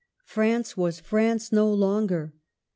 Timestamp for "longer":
1.71-2.33